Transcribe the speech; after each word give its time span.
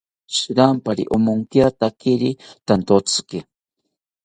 Shirampari 0.35 1.03
omonkeitakiri 1.15 2.31
tantotziki 2.65 3.39